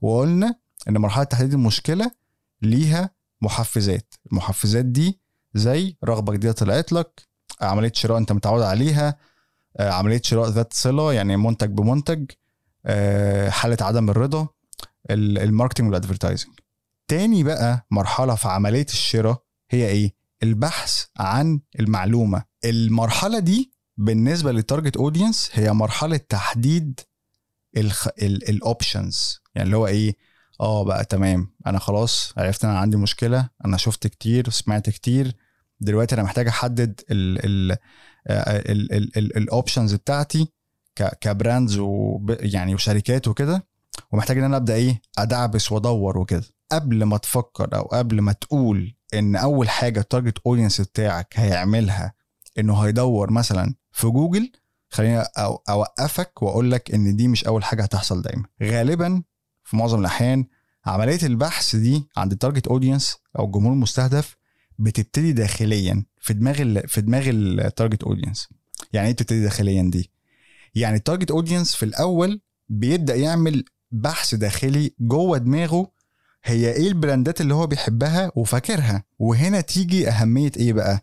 [0.00, 0.54] وقلنا
[0.88, 2.10] إن مرحلة تحديد المشكلة
[2.62, 4.14] ليها محفزات.
[4.32, 5.20] المحفزات دي
[5.54, 7.28] زي رغبة جديدة طلعت لك
[7.60, 9.16] عملية شراء أنت متعود عليها
[9.76, 12.30] آه، عملية شراء ذات صلة يعني منتج بمنتج
[12.86, 14.48] آه، حالة عدم الرضا
[15.10, 16.54] ال marketing وال advertising
[17.08, 22.44] تاني بقى مرحلة في عملية الشراء هي إيه؟ البحث عن المعلومة.
[22.64, 27.00] المرحلة دي بالنسبة لل target audience هي مرحلة تحديد
[28.22, 30.16] ال options يعني اللي هو إيه
[30.60, 31.54] آه بقى تمام.
[31.66, 35.36] أنا خلاص عرفت أنا عندي مشكلة أنا شفت كتير سمعت كتير.
[35.80, 37.00] دلوقتي أنا محتاج أحدد
[39.36, 40.48] ال options بتاعتي
[41.20, 43.66] ك brands ويعني وشركات وكده.
[44.12, 46.44] ومحتاج إن أنا أبدأ إيه أدعبس وأدور وكده.
[46.72, 52.14] قبل ما تفكر أو قبل ما تقول إن أول حاجة ال target audience بتاعك هيعملها
[52.58, 54.52] إنه هيدور مثلا في جوجل
[54.90, 55.22] خليني
[55.68, 58.44] أوقفك واقول لك إن دي مش أول حاجة هتحصل دايما.
[58.62, 59.22] غالبا
[59.64, 60.44] في معظم الأحيان
[60.86, 64.36] عملية البحث دي عند ال target audience أو الجمهور المستهدف
[64.78, 68.48] بتبتدي داخليا في دماغ في دماغ ال target audience
[68.92, 70.10] يعني إيه بتبتدي داخليا دي؟
[70.74, 75.92] يعني ال target audience في الأول بيبدأ يعمل بحث داخلي جوه دماغه
[76.44, 81.00] هي إيه البراندات اللي هو بيحبها وفاكرها وهنا تيجي أهمية إيه بقى؟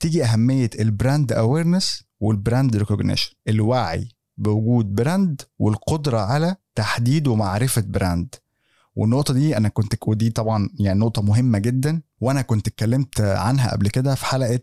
[0.00, 7.84] تيجي أهمية ال brand awareness وال brand recognition الوعي بوجود brand والقدرة على تحديد ومعرفة
[7.86, 8.34] brand
[8.96, 13.88] والنقطة دي أنا كنت ودي طبعا يعني نقطة مهمة جدا وأنا كنت اتكلمت عنها قبل
[13.88, 14.60] كده في حلقة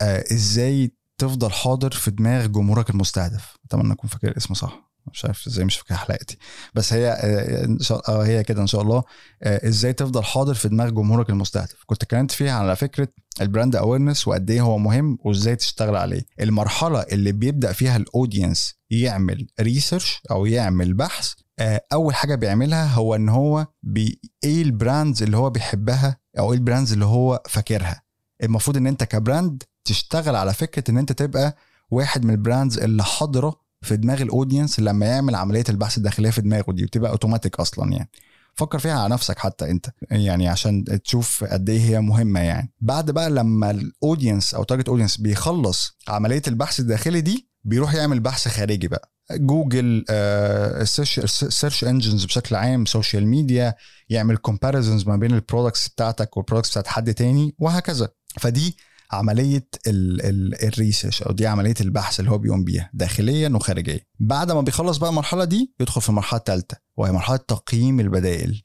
[0.00, 3.56] آه إزاي تفضل حاضر في دماغ جمهورك المستهدف.
[3.64, 4.87] أتمنى أكون فاكر الاسم صح.
[5.12, 6.38] مش عارف إزاي مش فاكر حلقتي.
[6.74, 9.02] بس هي آه، ان شاء الله هي كده إن شاء الله.
[9.42, 13.08] آه، إزاي تفضل حاضر في دماغ جمهورك المستهدف؟ كنت اتكلمت فيها على فكرة
[13.40, 16.22] ال brand awareness وقد إيه هو مهم وإزاي تشتغل عليه.
[16.40, 22.86] المرحلة اللي بيبدأ فيها ال audience يعمل research أو يعمل بحث آه، أول حاجة بيعملها
[22.86, 27.04] هو إن هو بي إيه ال brands اللي هو بيحبها أو إيه ال brands اللي
[27.04, 28.02] هو فاكرها.
[28.42, 31.56] المفروض إن أنت ك brand تشتغل على فكرة إن أنت تبقى
[31.90, 36.30] واحد من ال brands اللي حاضرة في دماغ ال audience لما يعمل عملية البحث الداخلية
[36.30, 38.10] في دماغه دي بتبقى اوتوماتيك أصلا يعني.
[38.54, 42.72] فكر فيها على نفسك حتى أنت يعني عشان تشوف قد إيه هي مهمة يعني.
[42.80, 48.20] بعد بقى لما ال audience أو target audience بيخلص عملية البحث الداخلي دي بيروح يعمل
[48.20, 49.12] بحث خارجي بقى.
[49.32, 50.04] Google
[51.48, 53.74] search engines بشكل عام social media
[54.08, 58.08] يعمل comparisons ما بين ال products بتاعتك وال products بتاعت حد تاني وهكذا.
[58.40, 58.76] فدي
[59.10, 64.00] عملية ال research أو دي عملية البحث اللي هو بيقوم بيها داخليا وخارجيا.
[64.20, 68.62] بعد ما بيخلص بقى المرحلة دي يدخل في المرحلة الثالثه وهي مرحلة تقييم البدائل.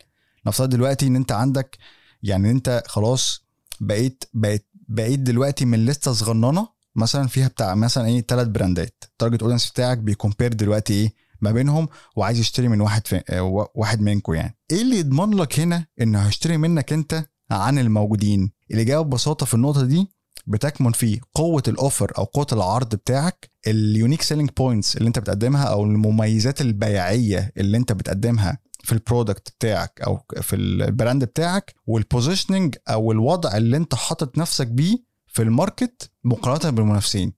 [0.48, 1.78] نفترض دلوقتي إن أنت عندك
[2.24, 3.46] يعني أنت خلاص
[3.80, 9.04] بقيت بقيت بقيت دلوقتي من لستة صغننة مثلا فيها بتاع مثلا إيه ثلاث براندات.
[9.12, 13.22] ال target audience بتاعك بي compare دلوقتي إيه ما بينهم وعايز يشتري من واحد في
[13.30, 14.58] آه، واحد منكم يعني.
[14.72, 19.86] إيه اللي يضمن لك هنا إنه هيشتري منك أنت عن الموجودين؟ الاجابه ببساطة في النقطة
[19.86, 20.08] دي
[20.48, 25.20] بتكمن في قوة ال offer أو قوة العرض بتاعك ال unique selling points اللي أنت
[25.20, 31.24] بتقدمها أو المميزات البيعية اللي أنت بتقدمها في ال product بتاعك أو في ال brand
[31.24, 37.34] بتاعك وال positioning أو الوضع اللي أنت حاطط نفسك بيه في ال market مقارنة بالمنافسين.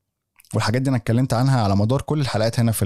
[0.53, 2.85] والحاجات دي أنا اتكلمت عنها على مدار كل الحلقات هنا في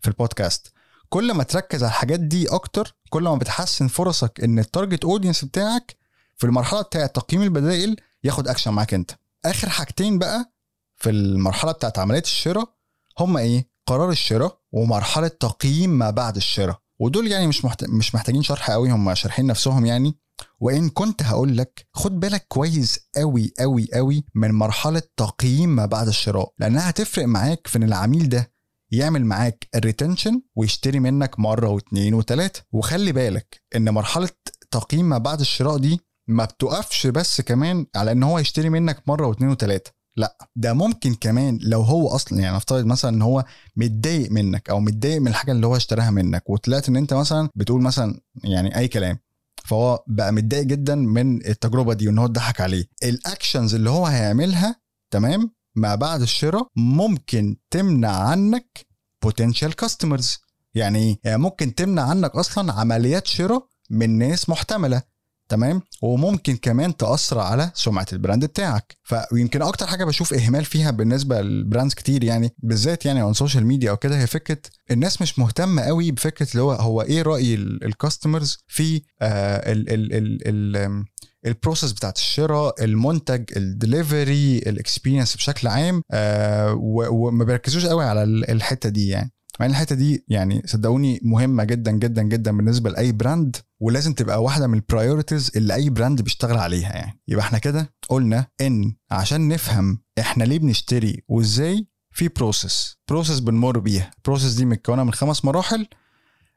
[0.00, 0.72] في البودكاست
[1.08, 5.44] كل ما تركز على الحاجات دي أكتر كل ما بتحسن فرصك إن ال target audience
[5.44, 5.96] بتاعك
[6.36, 9.10] في المرحلة بتاعة تقييم البدائل ياخد اكشن معاك أنت.
[9.44, 10.52] آخر حاجتين بقى
[10.96, 12.74] في المرحلة بتاعت عملية الشراء
[13.18, 16.78] هم إيه؟ قرار الشراء ومرحلة تقييم ما بعد الشراء.
[16.98, 17.84] ودول يعني مش محت...
[17.84, 20.18] مش محتاجين شرح قوي هم شارحين نفسهم يعني.
[20.60, 26.08] وإن كنت هقول لك خد بالك كويس قوي قوي قوي من مرحلة تقييم ما بعد
[26.08, 26.52] الشراء.
[26.58, 28.52] لأنها هتفرق معاك في إن العميل ده
[28.90, 34.28] يعمل معاك الريتنشن ويشتري منك مرة واثنين وثلاثه وخلي بالك إن مرحلة
[34.70, 39.26] تقييم ما بعد الشراء دي ما بتقفش بس كمان على إن هو يشتري منك مرة
[39.26, 43.44] واثنين وثلاثه لا ده ممكن كمان لو هو أصلا يعني نفترض مثلا إن هو
[43.76, 47.82] متضايق منك أو متضايق من الحاجة اللي هو اشتراها منك وطلعت إن أنت مثلا بتقول
[47.82, 49.18] مثلا يعني أي كلام
[49.64, 52.84] فهو بقى متضايق جدا من التجربة دي وإن هو اتضحك عليه.
[53.02, 54.76] ال actions اللي هو هيعملها
[55.10, 58.86] تمام ما بعد الشراء ممكن تمنع عنك
[59.22, 60.38] potential customers
[60.74, 65.02] يعني إيه؟ يعني ممكن تمنع عنك أصلا عمليات شراء من ناس محتملة.
[65.48, 68.96] تمام؟ وممكن كمان تأثر على سمعة ال brand بتاعك.
[69.02, 73.66] فيمكن أكتر حاجة بشوف إهمال فيها بالنسبة لل brands كتير يعني بالذات يعني on social
[73.66, 74.58] media أو كده هي فكرة
[74.90, 81.04] الناس مش مهتمة قوي بفكرة اللي هو هو إيه رأي ال customers في آه ال
[81.46, 86.74] process بتاعت الشراء المنتج ال delivery ال experience بشكل عام آه
[87.10, 89.32] وما بيركزوش قوي على الحتة دي يعني.
[89.60, 94.42] مع إن الحتة دي يعني صدقوني مهمة جدا جدا جدا بالنسبة لأي brand ولازم تبقى
[94.42, 97.20] واحدة من ال priorities اللي أي brand بيشتغل عليها يعني.
[97.28, 103.78] يبقى إحنا كده قلنا إن عشان نفهم إحنا ليه بنشتري وإزاي في process process بنمر
[103.78, 104.10] بيها.
[104.16, 105.86] ال process دي متكونه من خمس مراحل.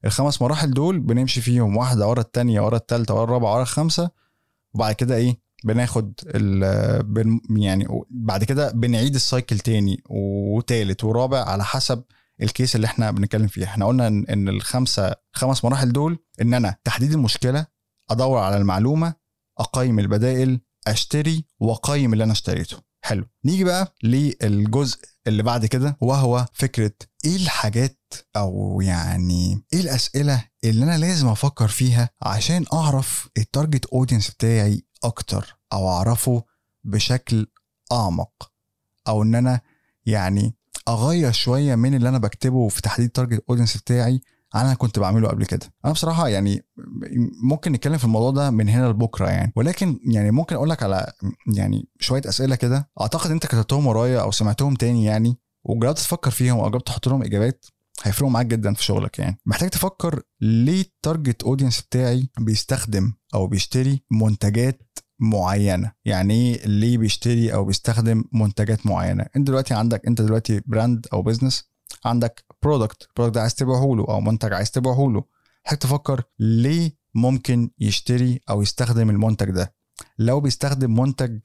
[0.06, 4.10] الخمس مراحل دول بنمشي فيهم واحدة ورا الثانية ورا الثالثه ورا الرابعة ورا الخامسة.
[4.74, 6.14] وبعد كده إيه؟ بناخد
[7.06, 12.04] بن يعني بعد كده بنعيد السايكل تاني وتالت ورابع على حسب
[12.42, 13.64] الكيس اللي إحنا بنتكلم فيه.
[13.64, 17.66] إحنا قلنا ان الخمسه خمس مراحل دول إن أنا تحديد المشكلة
[18.10, 19.14] أدور على المعلومة
[19.58, 22.78] أقيم البدائل أشتري وأقيم اللي أنا اشتريته.
[23.02, 23.26] حلو.
[23.46, 24.98] نيجي بقى للجزء
[25.28, 26.92] اللي بعد كده وهو فكرة
[27.26, 33.86] إيه الحاجات أو يعني إيه الأسئلة اللي أنا لازم أفكر فيها عشان أعرف ال target
[33.86, 36.44] audience بتاعي أكتر أو أعرفه
[36.84, 37.48] بشكل
[37.92, 38.52] أعمق.
[39.08, 39.62] أو إن أنا
[40.06, 40.57] يعني
[40.88, 44.22] أغير شوية من اللي أنا بكتبه في تحديد target audience بتاعي
[44.54, 45.74] عن أنا كنت بعمله قبل كده.
[45.86, 46.66] أنا بصراحة يعني
[47.44, 49.54] ممكن نتكلم في الموضوع ده من هنا لبكرة يعني.
[49.56, 51.12] ولكن يعني ممكن أقول لك على
[51.56, 52.90] يعني شوية أسئلة كده.
[53.02, 57.24] أعتقد إنت كتبتهم ورايا أو سمعتهم تاني يعني وجربت تفكر فيهم أو جربت تحط لهم
[57.24, 57.66] إجابات
[58.04, 59.40] هيفرقوا معاك جدا في شغلك يعني.
[59.46, 64.82] محتاج تفكر ليه ال target audience بتاعي بيستخدم أو بيشتري منتجات
[65.20, 65.92] معينة.
[66.06, 69.26] يعني إيه ليه بيشتري أو بيستخدم منتجات معينة.
[69.36, 71.72] أنت دلوقتي عندك أنت دلوقتي brand أو business
[72.06, 75.24] عندك product ال product ده عايز تبيعه له أو منتج عايز تبيعه له.
[75.80, 79.76] تفكر ليه ممكن يشتري أو يستخدم المنتج ده.
[80.20, 81.40] لو بيستخدم منتج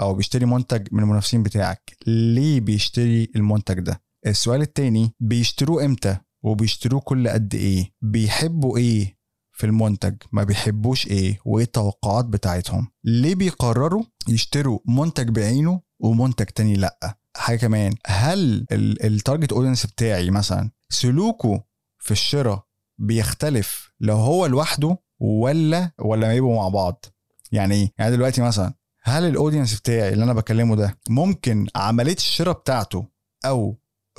[0.00, 7.00] أو بيشتري منتج من المنافسين بتاعك ليه بيشتري المنتج ده؟ السؤال التاني بيشتروه إمتى؟ وبيشتروه
[7.00, 9.18] كل قد إيه؟ بيحبوا إيه؟
[9.52, 12.88] في المنتج ما بيحبوش إيه وايه التوقعات بتاعتهم.
[13.04, 18.66] ليه بيقرروا يشتروا منتج بعينه ومنتج تاني لأ؟ حاجة كمان هل
[19.04, 21.64] ال target audience بتاعي مثلا سلوكه
[21.98, 22.64] في الشراء
[22.98, 27.04] بيختلف لو هو لوحده ولا ولا لما يبقوا مع بعض؟
[27.52, 32.14] يعني إيه؟ يعني دلوقتي مثلا هل ال audience بتاعي اللي أنا بكلمه ده ممكن عملية
[32.16, 33.06] الشراء بتاعته
[33.44, 33.78] أو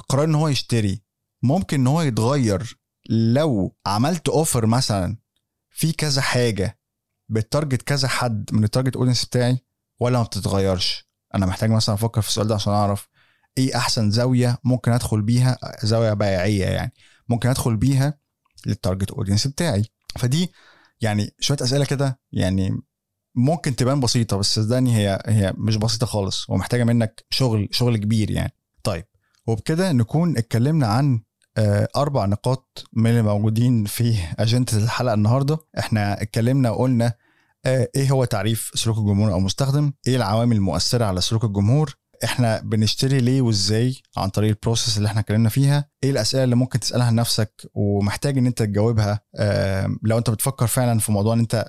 [0.09, 1.01] قرار إن هو يشتري
[1.43, 5.17] ممكن إن هو يتغير لو عملت offer مثلا
[5.73, 6.79] في كذا حاجة
[7.29, 9.57] ب target كذا حد من ال target audience بتاعي
[9.99, 11.09] ولا ما بتتغيرش.
[11.35, 13.09] أنا محتاج مثلا أفكر في السؤال ده عشان أعرف
[13.57, 16.93] إيه أحسن زاوية ممكن أدخل بيها زاوية بيعيه يعني
[17.29, 18.19] ممكن أدخل بيها
[18.65, 19.85] لل target audience بتاعي.
[20.19, 20.51] فدي
[21.01, 22.81] يعني شوية أسئلة كده يعني
[23.35, 28.31] ممكن تبان بسيطة بس صدقني هي هي مش بسيطة خالص ومحتاجة منك شغل شغل كبير
[28.31, 28.53] يعني.
[28.83, 29.05] طيب
[29.47, 31.21] وبكده نكون اتكلمنا عن
[31.95, 35.57] أربع نقاط من اللي موجودين في أجندة الحلقة النهارده.
[35.79, 37.13] إحنا اتكلمنا وقلنا
[37.65, 42.61] آه، إيه هو تعريف سلوك الجمهور أو المستخدم إيه العوامل المؤثرة على سلوك الجمهور؟ إحنا
[42.61, 45.89] بنشتري ليه وإزاي؟ عن طريق ال process اللي إحنا اتكلمنا فيها.
[46.03, 50.99] إيه الأسئلة اللي ممكن تسألها لنفسك ومحتاج إن أنت تجاوبها؟ آه، لو أنت بتفكر فعلا
[50.99, 51.65] في موضوع إن أنت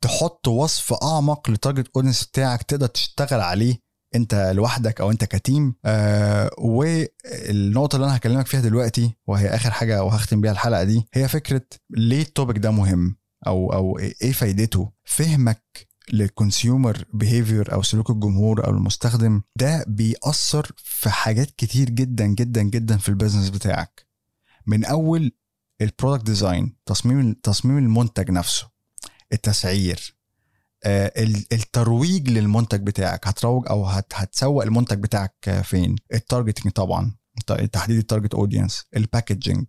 [0.00, 3.85] تحط وصف أعمق لل target audience بتاعك تقدر تشتغل عليه
[4.16, 9.70] انت لوحدك أو انت ك team آه والنقطة اللي أنا هكلمك فيها دلوقتي وهي آخر
[9.70, 14.32] حاجة وهختم بيها الحلقة دي هي فكرة ليه ال topic ده مهم؟ أو أو إيه
[14.32, 15.62] فايدته؟ فهمك
[16.12, 22.62] لل consumer behavior أو سلوك الجمهور أو المستخدم ده بيأثر في حاجات كتير جدا جدا
[22.62, 24.06] جدا في ال business بتاعك.
[24.66, 25.32] من أول
[25.80, 28.70] ال product design تصميم تصميم المنتج نفسه
[29.32, 30.15] التسعير.
[31.52, 37.14] الترويج للمنتج بتاعك هتروج أو هتسوق المنتج بتاعك فين؟ ال targeting طبعا
[37.72, 39.66] تحديد ال target audience ال packaging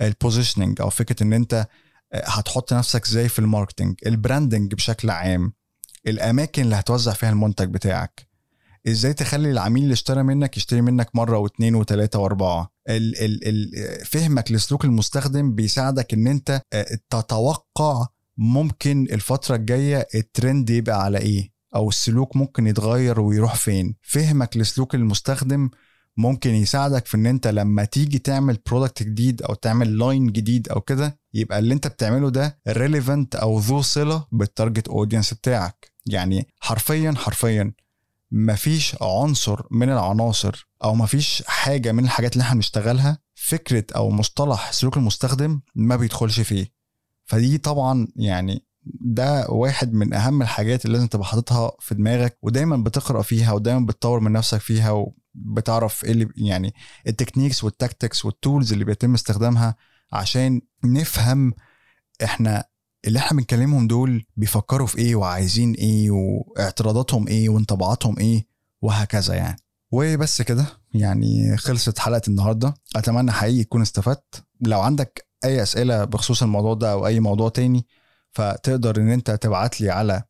[0.00, 1.66] ال positioning أو فكرة إن أنت
[2.12, 5.52] آه، هتحط نفسك إزاي في ال marketing ال branding بشكل عام
[6.06, 8.28] الأماكن اللي هتوزع فيها المنتج بتاعك.
[8.88, 12.72] إزاي تخلي العميل اللي اشترى منك يشتري منك مرة واثنين وثلاثه وأربعة.
[12.88, 18.06] ال ال ال فهمك لسلوك المستخدم بيساعدك إن أنت آه، تتوقع
[18.42, 24.94] ممكن الفترة الجاية الترند يبقى على إيه؟ أو السلوك ممكن يتغير ويروح فين؟ فهمك لسلوك
[24.94, 25.70] المستخدم
[26.16, 30.80] ممكن يساعدك في إن أنت لما تيجي تعمل product جديد أو تعمل line جديد أو
[30.80, 35.92] كده يبقى اللي أنت بتعمله ده relevant أو ذو صلة بال target audience بتاعك.
[36.06, 37.72] يعني حرفيا حرفيا
[38.30, 44.72] مفيش عنصر من العناصر أو مفيش حاجة من الحاجات اللي إحنا بنشتغلها فكرة أو مصطلح
[44.72, 46.79] سلوك المستخدم ما بيدخلش فيه.
[47.30, 48.64] فدي طبعا يعني
[49.00, 53.86] ده واحد من أهم الحاجات اللي لازم تبقى حاططها في دماغك ودايما بتقرأ فيها ودايما
[53.86, 56.74] بتطور من نفسك فيها وبتعرف إيه اللي يعني
[57.06, 59.74] التكنيكس والتكتكس والتولز اللي بيتم استخدامها
[60.12, 61.52] عشان نفهم
[62.24, 62.64] إحنا
[63.06, 68.46] اللي إحنا بنكلمهم دول بيفكروا في إيه وعايزين إيه واعتراضاتهم إيه وانطباعاتهم إيه
[68.82, 69.56] وهكذا يعني.
[69.92, 72.74] وبس كده يعني خلصت حلقة النهارده.
[72.96, 74.44] أتمنى حقيقي تكون استفدت.
[74.60, 77.86] لو عندك أي أسئلة بخصوص الموضوع ده أو أي موضوع تاني
[78.32, 80.22] فتقدر إن أنت تبعت لي على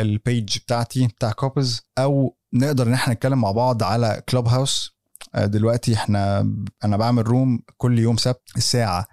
[0.00, 4.96] ال page بتاعتي بتاع كوبز أو نقدر إن إحنا نتكلم مع بعض على Clubhouse
[5.34, 6.40] آه، دلوقتي إحنا
[6.84, 9.06] أنا بعمل room كل يوم سبت الساعة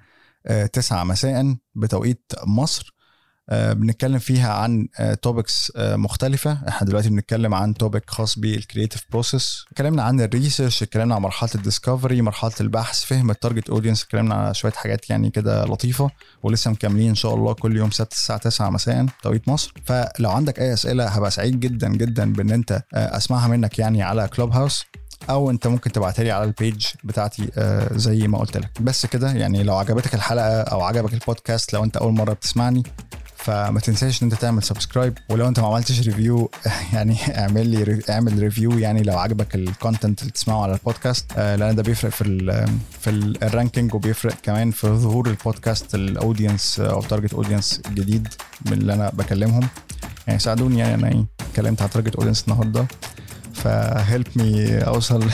[0.73, 2.96] 9 آه، مساء بتوقيت مصر.
[3.49, 4.87] بنتكلم فيها عن
[5.21, 6.59] topics آه، آه، مختلفة.
[6.67, 11.21] إحنا دلوقتي بنتكلم عن topic خاص بال creative process اتكلمنا عن ال research اتكلمنا عن
[11.21, 15.65] مرحلة ال discovery مرحلة البحث فهم ال target audience اتكلمنا على شوية حاجات يعني كده
[15.65, 16.09] لطيفة
[16.43, 19.73] ولسه مكملين إن شاء الله كل يوم سبت الساعة 9 مساء توقيت مصر.
[19.85, 24.85] فلو عندك أي أسئلة هبقى سعيد جدا جدا بإن أنت أسمعها منك يعني على Clubhouse
[25.29, 27.49] أو أنت ممكن تبعتها لي على ال page بتاعتي
[27.91, 28.81] زي ما قلت لك.
[28.81, 32.83] بس كده يعني لو عجبتك الحلقة أو عجبك البودكاست لو أنت أول مرة بتسمعني
[33.47, 36.51] فما تنساش إن أنت تعمل subscribe ولو أنت ما عملتش review
[36.93, 41.55] يعني اعمل لي اعمل review يعني لو عجبك ال content اللي تسمعه على البودكاست آه،
[41.55, 42.67] لأن ده بيفرق في ال
[43.01, 43.09] في
[43.43, 48.27] ال ranking وبيفرق كمان في ظهور البودكاست ال audience أو target audience الجديد
[48.65, 49.67] من اللي أنا بكلمهم.
[50.27, 52.87] يعني ساعدوني يعني أنا اتكلمت على target audience النهارده.
[53.53, 55.29] ف help me أوصل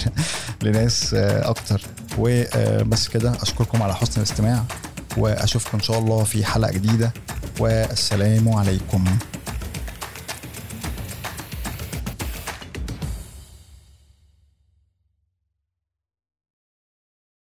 [0.62, 1.82] لناس آه، أكتر.
[2.18, 4.64] وبس كده أشكركم على حسن الاستماع.
[5.16, 7.12] وأشوفكم إن شاء الله في حلقة جديدة.
[7.60, 9.04] والسلام عليكم.